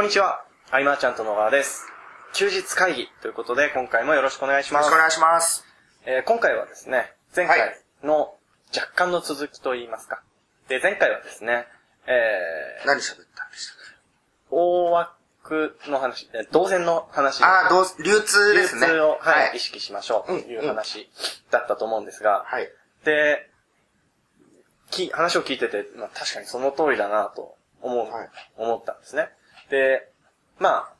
[0.00, 0.46] こんにちは。
[0.70, 1.84] アイマーちゃんと野川です。
[2.32, 4.98] 休日会議ということで、今回もよろしくお願いしますよろしくお。
[4.98, 5.66] 願いします。
[6.06, 8.32] えー今回はですね、前はい回の
[8.74, 10.22] 若干の続きといいますか。
[10.68, 11.66] で、前回はですね、
[12.06, 13.76] えー、何喋ったんでしたっ
[14.50, 18.86] 大枠の話、えー動線の話けああ、流通流ですね。
[18.86, 19.60] 通を、はいはい意。
[19.60, 21.10] 識しましょうといううん話
[21.50, 22.70] だったと思うんですが、はい。
[23.04, 23.50] で、
[24.90, 29.28] き、話を聞いてて、まあ、確かにその通りだなと思う、はい思ったんですね。
[29.70, 30.10] で、
[30.58, 30.92] まあ、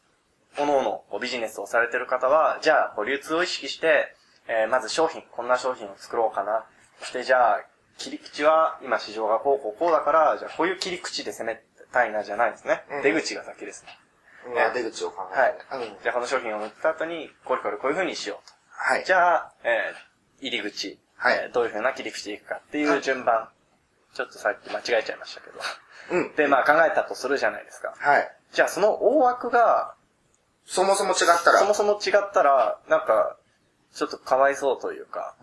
[0.57, 4.15] 各々こうビジネスをされてる方は、じゃあ、こう流通を意識して、
[4.49, 6.65] えーまず商品、こんな商品を作ろうかな。
[7.01, 7.61] そしてじゃあ、
[7.99, 11.63] 切り口は、今市場がこうこうこうだから、じゃあこういう切り口で攻め
[11.93, 12.83] たいなじゃないですね。
[12.91, 13.99] うん出口が先ですね。
[14.55, 15.75] まあ、出口を考えて。
[15.77, 15.97] はいうん。
[16.03, 18.55] じゃあこの商品を売った後に、これこれこういう風にしようと。
[18.71, 19.05] はい。
[19.05, 20.11] じゃあ、えー
[20.43, 23.51] 入り口、はいえーどういう風な切り口でいくかっていう順番。
[24.15, 25.61] ちょっとさっき間違えちゃいましたけど。
[26.13, 26.35] うん。
[26.35, 27.95] で、まあ考えたとするじゃないですか。
[27.99, 28.37] はい。
[28.53, 29.95] じゃあその大枠が、
[30.67, 31.59] そもそも違ったら。
[31.61, 33.37] そもそも違ったら、なんか、
[33.95, 35.35] ちょっとかわいそうというか。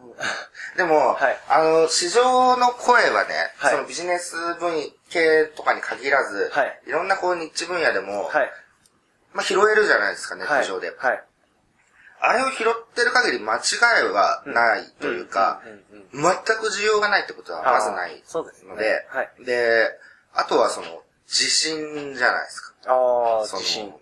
[0.77, 4.71] でも、はいあの、市場の声はね、はいそのビジネス分
[5.09, 8.51] 系とかに限らず、はいいろんなこうニッチ分野でも、はい。
[9.33, 10.65] まあ拾えるじゃないですか、ネッはい。
[10.65, 10.93] ト上で。
[10.97, 11.23] はい。
[12.19, 13.59] あれを拾ってる限り間違
[14.05, 15.61] いはないというか
[16.11, 19.91] 全く需要がないってことはまずないあーそうですねので、はいで、
[20.33, 20.87] あとはその、
[21.27, 22.73] 自信じゃないですか。
[22.87, 23.93] ああ、自信。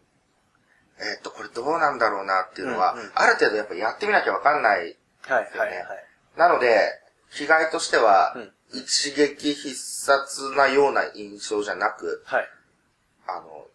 [0.97, 4.95] えーっと、これどうなんだろうなっていうのは、うんうんある程度やっぱやってみなきゃわかんない。
[5.23, 6.05] はい、すよねはい、はい。
[6.37, 7.01] なので、
[7.31, 12.49] 被害としては、うん一撃必殺なような印象じゃなく、はい。
[13.27, 13.67] あの、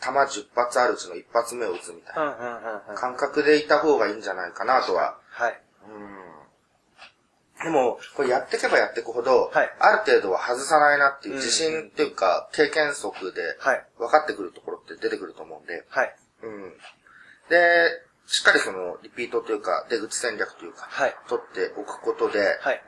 [0.00, 2.94] 弾10発あるうちの1発目を撃つみたいうん、な。
[2.96, 5.16] 感覚でいた方がいいんじゃないかなとは。
[5.30, 5.60] はい。
[7.66, 7.72] うん。
[7.72, 13.84] でも、これやっていけばやっていくほど、はいある程度は外さないなっていううん自信っていうか、経験則ではい。
[13.98, 16.14] 分かってくるところって出てくると思うんで、はい。
[16.42, 16.72] うん。
[17.48, 17.88] で、
[18.26, 21.14] しっかりその、リピートというか、出口戦略というか、はい。
[21.28, 22.82] 取っておくことで、はい。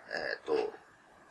[0.47, 0.73] えっ、と、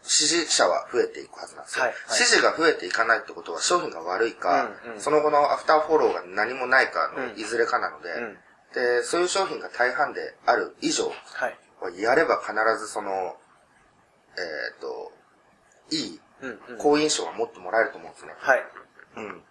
[0.08, 8.38] 支持者は増えていくはずなんですよ、はいはい支持が増えていかないってことは商品が悪いか、うんうんその後のアフターフォローが何もないかのうんいずれかなので、うん。
[8.74, 11.58] で、そういう商品が大半である以上、はい。
[11.98, 15.12] やれば必ずその、えっ、と、
[15.92, 16.78] いいうん、うん。
[16.78, 18.34] 好印象が持ってもらえると思うんですね。
[18.38, 18.64] はい。
[19.18, 19.42] うん。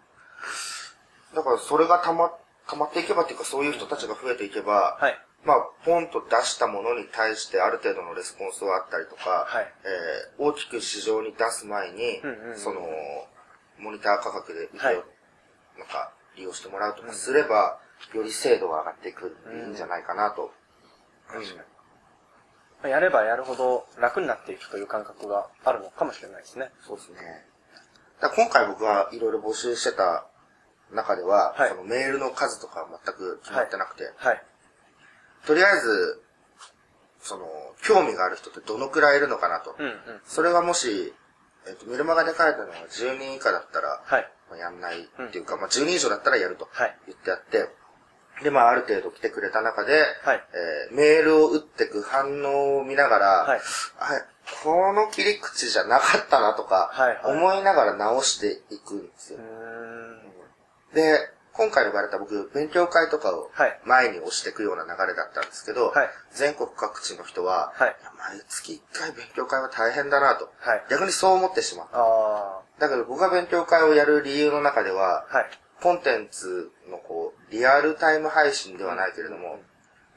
[1.34, 2.32] だからそれがたま、
[2.68, 5.18] たまっていけばっていうかそういう人たちが増えていけば、はい。
[5.44, 12.80] まあ、ポンと出したものに対してある程度のレスポンスはあったりとか、はいえー大きく市場に出す前に、うんうんうんその、
[13.78, 14.94] モニター価格ではい
[15.78, 17.78] なんか、利用してもらうとかすれば、
[18.14, 20.52] より精度が上がっていくいいんじゃないかなと。
[21.28, 21.75] 確かに。
[22.82, 26.70] まあやればやるほど楽になっていくという感覚があるのかもしれないですね。
[26.86, 27.16] そうですね。
[28.20, 30.26] だ今回僕はいろいろ募集してた
[30.92, 34.42] 中では、はいそのメールの数とかは全く決まってなくて、はい。
[35.46, 36.22] とりあえず、
[37.20, 37.46] その、
[37.82, 39.74] 興味がある人ってどのくらいいるのかなと。
[39.78, 39.94] うん、うん。
[40.24, 41.12] それがもし、
[41.66, 44.30] えっ、と、メルマガで書いたのが10人以下だったら、はい。
[44.48, 46.96] まあ、やんないっていうか、まあ、10人以上だったらやるとはい。
[47.06, 47.68] 言ってやって、
[48.42, 50.44] で、まあ、ある程度来てくれた中で、はい。
[50.52, 53.60] えーメールを打ってく反応を見ながら、はい。
[53.98, 54.10] あ
[54.62, 56.92] この切り口じゃなかったなとか、
[57.24, 59.40] 思いながら直していくんですよ。
[60.94, 61.18] で、
[61.52, 63.80] 今回呼ばれた僕、勉強会とかをはい。
[63.84, 66.10] 前に押していくような流れだったんですけど、はい。
[66.32, 67.88] 全国各地の人は、はい。
[67.88, 70.84] や毎月1回勉強会は大変だなと、はい。
[70.90, 71.88] 逆にそう思ってしまう。
[71.92, 75.36] あだけど僕が勉強会をやる理由の中では、あ。
[75.38, 75.50] はい。
[75.82, 79.60] コンテンツのこう、リアルタイム配信ではないけれども、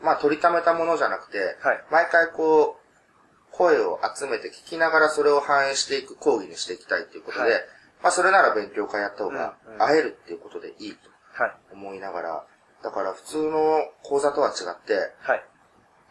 [0.02, 1.84] まあ取りためたものじゃなくて、はい。
[1.92, 7.62] 毎回こう、声を集めて聞きながらそれを反映していく講義にしていきたいっていうことで、はい。
[8.04, 11.10] まあそれなら勉強会やった方が会えるっていうことでいいと
[11.44, 11.54] はい。
[11.74, 12.46] 思いながら、
[12.82, 15.44] だから普通の講座とは違って、はい。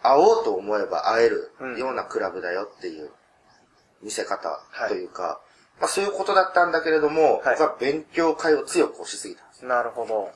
[0.02, 1.78] 会おうと思えば会えるうん。
[1.78, 3.10] ようなクラブだよっていう
[4.02, 5.40] 見せ方はいというか、
[5.80, 9.64] まあそういうことだったんだけれども、はい僕は勉強会を強く押しすぎたんです。
[9.64, 10.32] なるほど。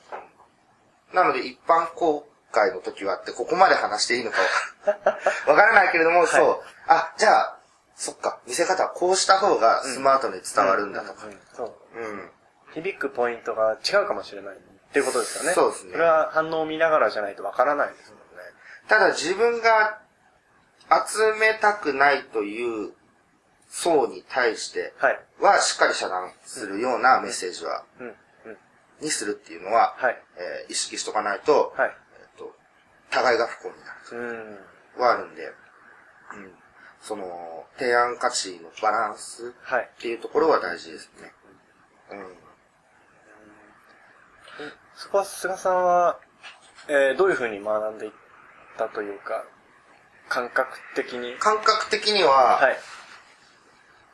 [1.13, 4.37] なので一般公開の時はってここまで話していいのか
[5.47, 6.63] わからないけれども、そう。
[6.87, 7.57] あ、じゃあ、
[7.95, 11.25] そっか、見せ方はこうした方がスマートに伝わるんだとか。
[11.53, 11.99] そう。
[11.99, 12.31] うん。
[12.73, 14.59] 響くポイントが違うかもしれないっ
[14.91, 15.53] ていうことですよね。
[15.53, 18.23] そうですねそれは反応を見ながらじゃないとわからないですもんね。
[18.87, 19.99] ただ自分が
[21.07, 22.93] 集めたくないという
[23.75, 25.19] 層に対してはい。
[25.41, 27.83] はしっかり遮断するようなメッセージは。
[29.01, 30.21] にするっていうのは、はい。
[30.37, 31.89] えー意識しとかないと、はい。
[31.89, 32.55] えっと、
[33.09, 34.57] 互いが不幸になる
[34.95, 35.01] うん。
[35.01, 36.53] はあるんで、うん。
[37.01, 39.89] その、提案価値のバランスはい。
[39.97, 41.33] っていうところは大事ですね。
[42.11, 42.37] うん。
[44.95, 46.19] そこは菅さんは、
[46.87, 48.11] えー、どういうふうに学んでいっ
[48.77, 49.43] たというか、
[50.29, 51.35] 感覚的に？
[51.39, 52.77] 感覚的には、はい。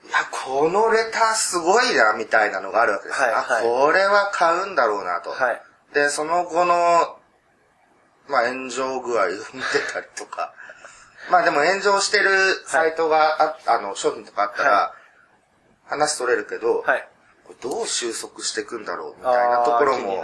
[0.06, 3.22] いや、このレターすごいな、みたいなのがあるわけです。
[3.22, 5.32] はいはいあ、これは買うんだろうなと。
[5.32, 5.62] はい。
[5.94, 7.20] で、その後の、
[8.28, 10.54] まあ、炎上具合を見てたりとか。
[11.30, 12.32] まあでも炎上してる
[12.66, 14.96] サイトがあ、あの、商品とかあったら、は
[15.86, 17.08] 話取れるけど、はい。
[17.44, 20.24] これどう収束していくんだろうみたいなところも。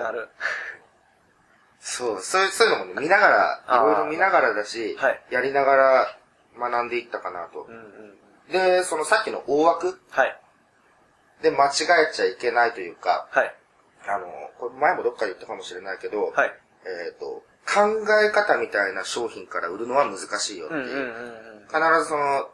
[1.80, 6.18] そう、そういう、そういうのもね、見ながら、いろいろ見ながらだし、はいやりながら
[6.58, 7.72] 学んでいったかなとう。
[7.72, 8.25] んうん。
[8.52, 10.40] で、そのさっきの大枠はい。
[11.42, 11.70] で間違
[12.10, 13.56] えちゃいけないというか、はい。
[14.08, 14.28] あの、
[14.60, 16.54] これ前もどっかで言ったかもしれないけど、はい。
[17.08, 20.82] えっ、と、考え方みたいな商品から売るのは難しいよっていう。
[20.82, 21.68] うんうんうんうん。
[21.68, 22.50] 必ずその、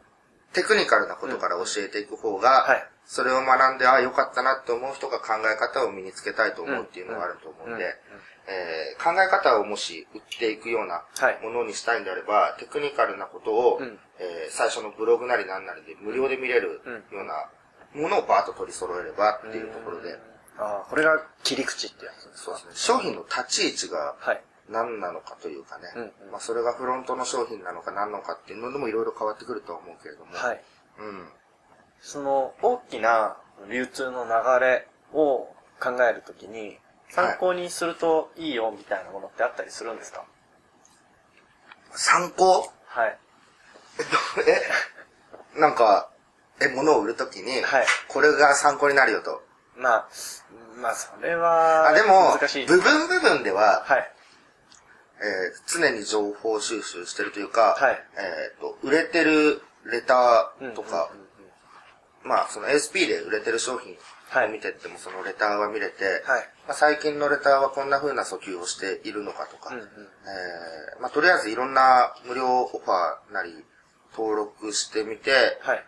[0.53, 7.91] テクニカルなことから教えていく方が、はいそれを学んで、ああ、よかったなって思う人が考え方を身につけたいと思うっていうのがあると思うんで、うんうん
[8.47, 11.39] えー考え方をもし売っていくようなはい。
[11.41, 13.99] ものにしたいんであれば、テクニカルなことを、うん。
[14.19, 16.93] えー最初のブログなりなんなりで無料で見れるうん。
[17.17, 17.49] ような
[18.01, 20.17] ものをバーッと取り揃えればっていうところで、
[20.57, 22.51] ああ、これが切り口ってやつですか？
[22.51, 22.71] そうですね。
[22.75, 24.41] 商品の立ち位置がはい。
[24.69, 26.31] 何なのかというかね、うんうん。
[26.31, 30.61] まあそれがフロントの商品なのか何なのかっていうのでもいろいろ変わってくるとは思うけれども、はい。
[30.99, 31.27] うん。
[31.99, 33.38] その大きな
[33.69, 34.31] 流通の流
[34.65, 36.77] れを考えるときに、
[37.11, 40.23] 参考にするといいよみたいなものってあったりするんですか？
[41.93, 42.71] 参考？
[42.87, 43.17] はい。
[45.55, 46.09] え、なんか、
[46.61, 49.43] え、物を売るときに、はいこれが参考になるよと。
[49.75, 50.09] まあ、
[50.77, 54.11] まあ、それは、あ、でも難しい。、部分部分では、はい。
[55.19, 61.30] えー常に情報収集してるというか、はいえっ、と、売れてるレターとか、うんうんうん
[62.23, 63.95] まあ、その ASP で売れてる商品
[64.51, 66.50] 見てっても、そのレターは見れて、はい。
[66.68, 69.85] まあ、最近のレターはこんな風な訴求をしているのかとか、うんうん。
[69.85, 73.65] えーまあ、とりあえずいろんな無料オファーなり
[74.15, 75.31] 登録してみて、
[75.62, 75.83] はい。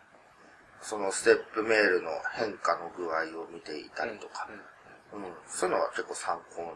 [0.81, 4.49] そのステップメールの変化の具合を見ていたりとか、
[5.13, 5.23] うん。
[5.47, 6.67] そういうのは結構参考に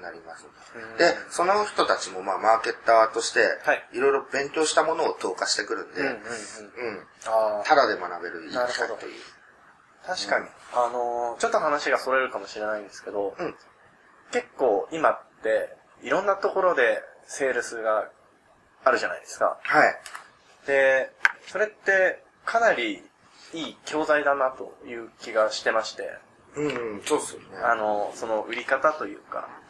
[0.00, 6.22] なります、うんで、その人たちもまあマーケッターとしてはい、いろいろ勉強したものを投下してくるんで、うんうんうん。
[7.64, 9.12] ただで学べるいい機会なるほどという。
[10.06, 10.46] 確かに。
[10.72, 13.54] あのーちょっと話がそれるかもしれないんですけど、うん
[14.32, 18.10] 結構今って、いろんなところでセールスが
[18.84, 19.56] あるじゃないですか。
[19.62, 19.96] はい。
[20.66, 21.12] で、
[21.46, 23.02] それってかなり
[23.52, 26.10] いい教材だなという気がしてまして、
[26.56, 27.46] うん、うん、そうっすよね。
[27.62, 29.65] あの、その売り方というか、うん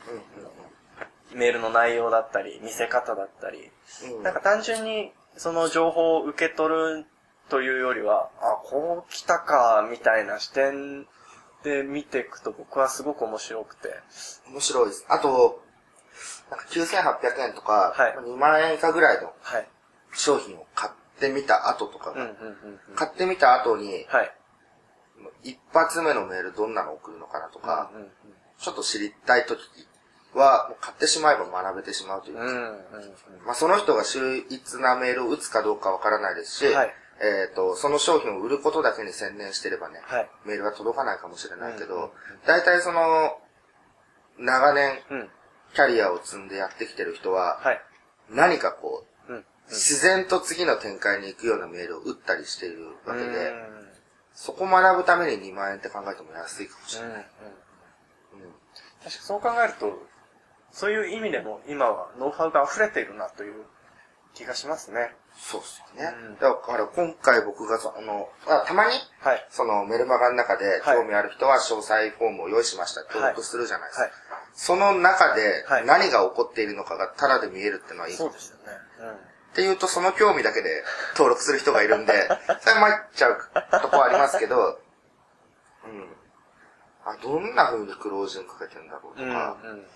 [1.34, 3.70] メールの内容だったり、見せ方だったり。
[4.22, 7.06] なんか単純にその情報を受け取る
[7.48, 11.06] というよりは、あ、こう来たか、みたいな視点
[11.62, 13.88] で見ていくと僕はすごく面白くて。
[14.48, 15.04] 面白いです。
[15.08, 15.62] あと、
[16.50, 19.68] なんか9800円とか、はい2万円以下ぐらいのはい。
[20.14, 22.14] 商品を買ってみた後とか。
[22.94, 24.32] 買ってみた後に、はい。
[25.42, 27.90] 一発目のメールどんなの送るのかなとか、
[28.58, 29.60] ちょっと知りたい時
[30.36, 32.48] は、もう買ってしまえば学べてしまうというか、うん。
[32.48, 32.76] うんうん
[33.44, 40.30] まあその人が秀逸なメールを打つかどうかわからないですし、はいえっ、と、その商品を売ることだけに専念してればね、はい。
[40.44, 42.14] メールが届かないかもしれないけうんうんうんど、
[42.46, 43.38] 大体その、
[44.38, 45.28] 長年、うん。
[45.74, 47.80] キャリアを積んでやってきてる人は、はい。
[48.30, 49.44] 何かこう、うん。
[49.68, 53.86] 自然と次の展開に行くようなメールを打ったりしているわけで、うん
[54.36, 57.10] そこ学ぶために2万円って考えても安いかもしれない。
[57.12, 58.46] うんうん。
[58.46, 58.52] うん
[59.02, 59.98] 確かにそう考えると、
[60.76, 63.64] そういう意味でも今はノウハウが溢れているなという
[64.34, 65.16] 気がしますね。
[65.34, 66.12] そうっすよね。
[66.28, 69.46] うんだから今回僕がその、あたまに、はい。
[69.48, 73.04] そのメルマガの中ではい興味ある人は詳細フォームを用意しました。
[73.04, 74.02] 登録するじゃないですか。
[74.04, 74.12] はい。
[74.52, 78.14] その中ではい何が起こっているのかがタダで見えるっていうのはいい。
[78.14, 78.62] そうですよね。
[79.00, 79.10] うん。
[79.12, 79.14] っ
[79.54, 80.84] ていうとその興味だけで
[81.16, 82.28] 登録する人がいるんで、
[82.60, 83.38] そ れ参っちゃう
[83.80, 84.78] とこはありますけど、
[85.86, 86.16] うん。
[87.06, 89.28] あ、どんな風にクロージングかけてんだろうとうん。
[89.30, 89.34] うん。
[89.34, 89.86] か、うん。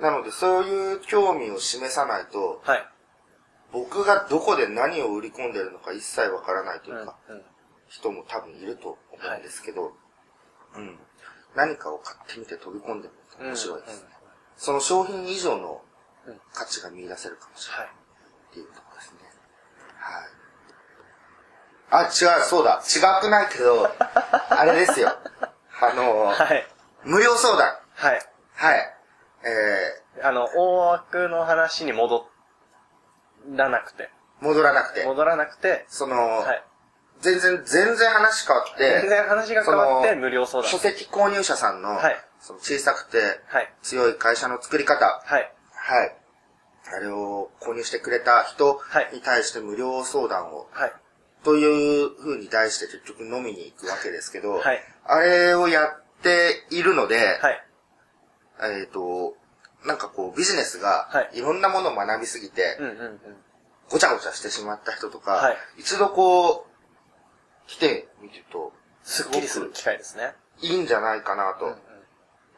[0.00, 2.86] なのでそういう興味を示さないと、はい。
[3.72, 7.42] 僕がどこで何を売り込んでるのか一切わからないというか、うん。
[7.88, 9.92] 人も多分いると思うんですけど、
[10.76, 10.98] うん。
[11.54, 13.08] 何かを買ってみて飛び込んで
[13.40, 14.08] み面白いですね。
[14.56, 15.82] その商品以上の
[16.26, 17.94] うん価値が見出せるかもしれないはい。
[18.50, 19.18] っていうところですね。
[21.90, 22.06] はい。
[22.06, 22.82] あ、違う、そうだ。
[22.86, 23.88] 違くないけど、
[24.50, 25.12] あれですよ。
[25.80, 26.66] あの、はい。
[27.04, 27.76] 無料相談。
[27.94, 28.22] はい。
[28.54, 28.96] はい。
[29.44, 32.26] えあの、大枠の話に戻
[33.54, 34.10] らなくて。
[34.40, 36.64] ー、戻らなくて、戻らなくて、その、はい。
[37.20, 43.72] 全然、全然話変わって、全然話が変わって無料相談書籍購入者さんの、はいその小さくてはい。
[43.82, 45.52] 強い会社の作り方、はい。
[45.72, 46.16] はい。
[46.92, 50.92] あれを購入してくれた人はいに対して無料相談を、はい。
[51.44, 57.66] という風に題して結局飲みに行くわけですけど、はいあれをやっているので、はい。
[58.62, 59.36] えっ、と、
[59.84, 63.20] なんかこうビジネスがはいいろんなものを学びすぎて、うんうんうん。
[63.90, 66.72] ごちゃごちゃしてしまった人とか、はい一度こう、
[67.66, 70.34] 来てみると、すっきりする機会ですね。
[70.60, 71.68] いいんじゃないかなと、う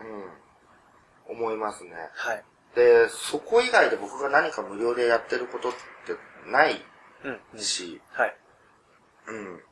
[0.00, 1.90] うんん思いますね。
[2.14, 2.44] はい。
[2.74, 5.78] で、そこ以外で僕が何か無料でやってることって
[6.50, 6.84] ない
[7.24, 7.60] うんうん。
[7.60, 8.36] し、はい。
[9.28, 9.62] うん。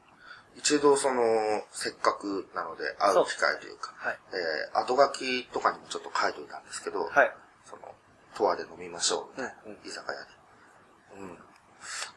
[0.57, 1.23] 一度その、
[1.71, 4.19] せっかくなので会う機会というか、はい。
[4.33, 7.33] えー、後書きとかにもちょっと書いておいたんですけど、はい。
[7.65, 7.83] その、
[8.35, 10.29] とわで飲みましょうみたいな、うんうん居酒屋で。
[11.21, 11.39] うん。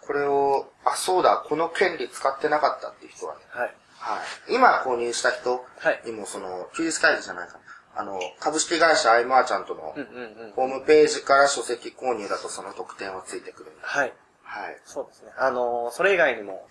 [0.01, 3.75] これを、あ、そうだ、この権利使ってなかったっていう人はね、はい。
[3.97, 4.53] はい。
[4.53, 7.59] 今購入した人はいにもその、休日会議じゃないかな。
[7.97, 9.95] あの、株式会社アイマーちゃんとの。
[10.55, 13.71] ホームページから書籍購入だとその特典はついてくる。
[13.81, 14.13] はい。
[14.43, 14.77] はい。
[14.85, 15.31] そうですね。
[15.37, 16.67] あのー、それ以外にも、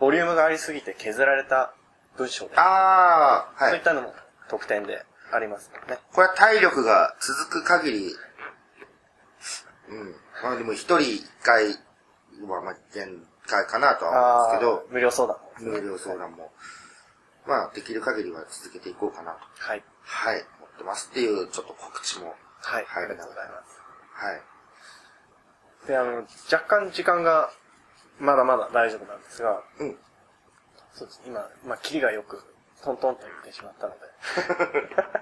[0.00, 1.74] ボリュームがありすぎて削られた
[2.16, 3.70] 文章で、あー、はい。
[3.70, 4.14] そういったのも
[4.48, 5.98] 特典でありますね。
[6.12, 8.14] これは体力が続く限り、
[9.90, 10.14] うん。
[10.42, 11.66] まあでも一人一回
[12.48, 15.36] はまあ限界かなとは思うんですけど、ー無料相談
[15.72, 16.50] ね無料相談も、
[17.46, 19.84] まあできる限りは続けていこうかなと、はい。
[20.02, 22.84] はい、思ってますっていうちょっと告知も、はい。
[22.86, 23.80] はいありがとうございます。
[24.14, 24.40] はい。
[25.86, 27.50] で、あの、若干時間が
[28.20, 29.96] まだまだ大丈夫なんですが、うん。
[30.92, 31.24] そうですね。
[31.28, 32.42] 今、まあ、キリがよく、
[32.82, 34.00] トントンと言ってしまったので、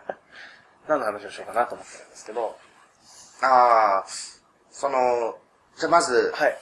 [0.88, 2.59] 何の話をしようかなと思ってるんですけど、
[3.43, 4.40] あー、
[4.71, 5.38] その、
[5.76, 6.59] じゃあまず、はい。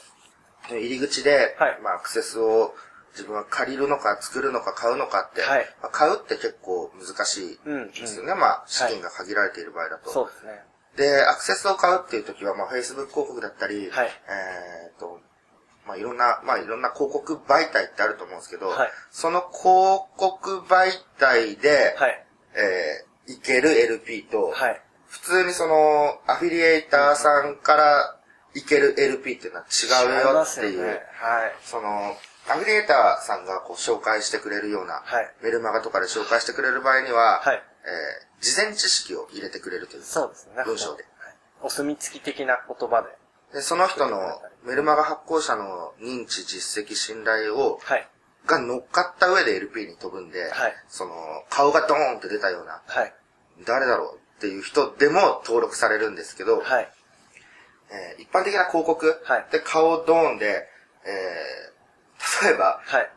[0.69, 2.75] 入り口で、はいまあアクセスを
[3.13, 7.91] 自分は借りるのか作るのか買うのかって、はいまあ、買うって結構難しいん。
[7.93, 8.35] ですよね。
[8.35, 10.11] まあ資金が限られている場合だと。
[10.11, 10.65] そうですね。
[10.97, 15.21] で、アクセスを買うっていう時は、まあ Facebook 広告だったり、はいえっ、と、
[15.87, 22.27] まあいろんな、まあいろんな広告媒体ってあると思うんですけど、はいその広告媒体で、はい。
[22.55, 24.81] えーいける LP と、はい。
[25.09, 28.17] 普通にその、アフィリエイターさんから
[28.55, 30.43] いける LP っていうのは違うよ。
[30.43, 31.01] っていう、はい。
[31.65, 32.17] その、
[32.49, 40.63] アフィリエイターさんがこう紹介してくれるような、はいメルマガとかで紹介してくれる場合には、はいえー事前知識を入れてくれるというかそうですね。
[40.65, 41.03] 文章で。
[41.19, 41.35] はい。
[41.63, 43.09] お墨付き的な言葉で。
[43.57, 44.21] で、その人の
[44.67, 48.07] メルマガ発行者の認知、実績、信頼を、はい。
[48.45, 51.15] が乗っかった上で LP に飛ぶんで、はいその、
[51.49, 53.15] 顔がドーンって出たような、はい。
[53.67, 56.89] 誰だろうっていう人でも登録されるんですけど、はい。
[57.91, 60.69] えー一般的な広告はいで顔ドーンで、
[61.07, 63.11] えー例えば、はい。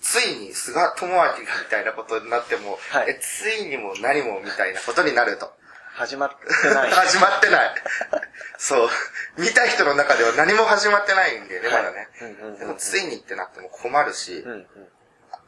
[0.00, 5.52] ついに菅智明がみたいなことになっても、はいえついにも何もみたいなことになると。
[5.94, 6.90] 始まってない。
[6.92, 7.74] 始まってない。
[8.58, 8.88] そう。
[9.38, 12.08] 見た人の中では何も始まってないんでね、はいまだね。
[12.58, 14.88] でもついにってなっても困るし、うんうん。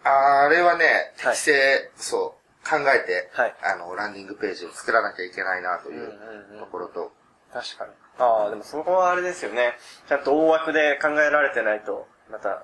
[0.05, 7.13] あれはね、はい適正、そう、考えて、はいあの、ランディングページを作らなきゃいけないなというところと、
[7.53, 7.93] 確かに。
[8.19, 9.77] ああ、でもそこはあれですよね。
[10.09, 12.63] ちゃんと大枠で考えられてないと、また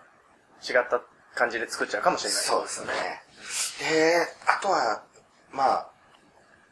[0.62, 1.00] 違った
[1.34, 2.42] 感じで作っちゃうかもしれない。
[2.42, 3.22] そうですね。
[3.80, 5.02] で、あとは、
[5.50, 5.91] まあ、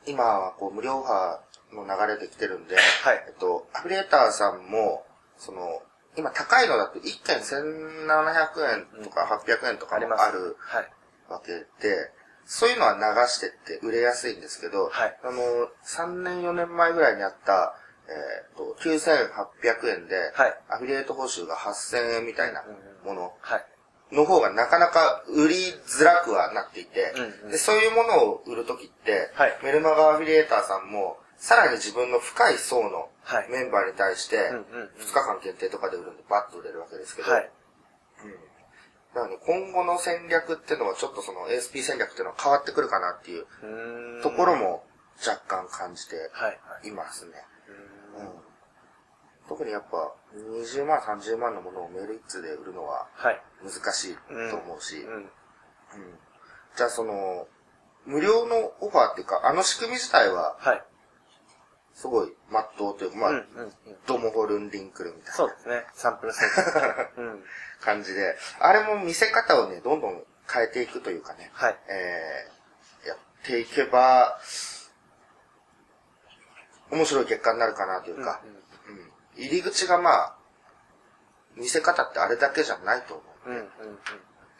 [0.07, 2.81] 今はこう無料オファーの流れで来てるんで、は
[3.15, 5.05] いえっと、アフィリエーターさんも、
[5.39, 5.83] その、
[6.17, 9.99] 今高いのだと1件1700円とか800円とか。
[10.01, 10.91] もあるはい。
[11.29, 12.11] わけで、
[12.45, 15.41] そういうのは流してって売れやすいんですけど、はいあの、
[15.85, 17.75] 3年4年前ぐらいにあった、
[18.09, 18.13] え
[18.53, 22.65] っと、9800円で、はいアフィリエイト報酬が8000円みたいな
[23.05, 23.67] ものはい。
[24.13, 25.55] の方がなかなか売り
[25.87, 37.51] づらくはなっていて、うんうんでそういうものを売るときって、はいメルマガアフィリエーターさんも、さらに自分の深い層のはいメンバーに対して、うんうんうん2日間限定とかで売るんでバッと売れるわけですけど、はい。
[39.15, 43.45] だからね、今後の戦略っていうのはちょっとその ASP 戦略っていうのは変わってくるかなっていう
[44.23, 44.85] ところも
[45.19, 46.59] 若干感じてはい。
[46.63, 46.89] はい。
[46.89, 47.33] いますね。
[48.17, 48.33] うーんうん
[49.51, 53.43] 特にやっぱ20万、30万のものをメール一通で売るのははい。
[53.65, 54.15] 難しい
[54.49, 55.15] と思うし、うん。
[55.15, 55.31] うん
[56.77, 57.49] じゃあその、
[58.07, 60.85] 無料のオファーっていうか、あの仕組み自体は、はい。
[61.95, 63.73] すごい、まっとうというか、まあ、うんうんうん。
[64.07, 65.85] ドモホルンリンクルみたいなそうですね。
[65.95, 67.21] サンプルセット。
[67.21, 67.45] うん。
[67.81, 71.79] 感じで、あれも見せ方をね、どんどん変えていくというかね、はい。
[71.89, 74.39] えー、やっていけば、
[76.93, 78.70] 面白い結果になるかなというか、うんうんうん
[79.41, 80.37] 入り口がまあ、
[81.57, 83.69] 見せ方ってあれだけじゃないと思うんうん、うん、うん。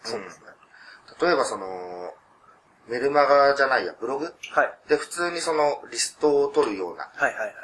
[0.03, 0.47] そうですね。
[1.21, 1.67] 例えばその、
[2.89, 4.25] メルマガじゃないや、ブログ？
[4.25, 4.89] はい。
[4.89, 7.55] で普通にそのリストを取るようなはい、はい、はい。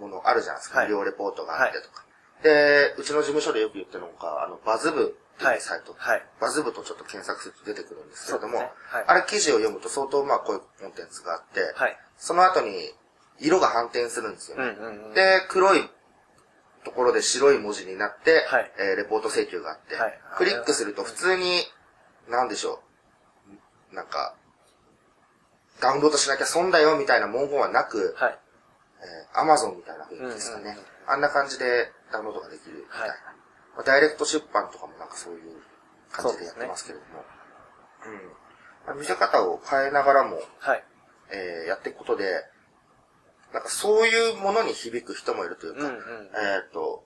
[0.00, 0.80] ものあるじゃないですか。
[0.80, 2.04] はい無料レポートがあってとか。
[2.42, 5.94] で、うちの事務所でよく言ってるのが、あの、バズ部っていうサイト。
[5.96, 6.22] はい。
[6.40, 11.96] バズ部とちょっと検索すると出てくるんですけれども、ねはいあれ記事を読むと相当まあこういうコンテンツがあって、はい。
[12.18, 12.92] その後に
[13.38, 14.64] 色が反転するんですよね。
[14.78, 15.14] うん、うん、うん。
[15.14, 15.88] で、黒い
[16.84, 21.62] ところで白い文字になって、はいえーレポート請求があって、はいクリックすると普通に、
[22.28, 22.80] なんでしょ
[23.92, 24.34] う、なんか、
[25.80, 28.38] ダウンロードしなきゃ損だよみたいな文言はなく、はい。
[29.02, 33.06] えー、Amazon みたいな雰囲気ですかね、うんうんうんあんな感じでダウンロードができるみたいな。
[33.06, 33.18] はい
[33.74, 35.58] まあ、ダイレクト出版とかもなんかそういう
[36.12, 37.24] 感じでやってますけれども。
[38.06, 38.30] うん
[38.86, 40.84] まあ見せ方を変えながらも、はい。
[41.32, 42.44] えーやっていくことで、
[43.52, 45.94] なんかそういうものに響く人もいるというか、うん、うん。
[45.94, 45.98] え
[46.68, 47.04] っ、と、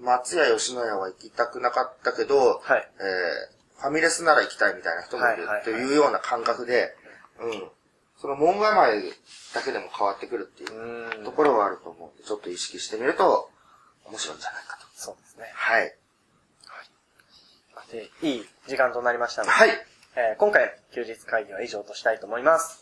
[0.00, 2.90] 松屋吉野家は行きたくなかったけど、はい。
[3.00, 6.94] えーファミレスなら行きたいみたいな人もいるはいはいはいというような感覚で、
[7.40, 7.68] うん。
[8.16, 9.02] その門構え
[9.52, 11.24] だけでも変わってくるっていううん。
[11.24, 13.50] ところはあると思うんで、ちょっと意識してみると
[14.06, 14.86] 面白いんじゃないかと。
[14.94, 15.50] そうですね。
[15.52, 15.96] はい。
[17.92, 19.70] で、いい時間となりましたので、はい。
[20.16, 22.81] えー今回、休日会議は以上としたいと思います。